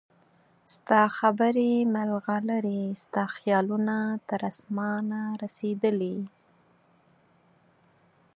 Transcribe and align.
ستا 0.73 1.01
خبرې 1.17 1.71
مرغلرې 1.95 2.81
ستا 3.03 3.23
خیالونه 3.37 3.97
تر 4.29 4.41
اسمانه 4.51 5.21
رسیدلي 5.43 6.17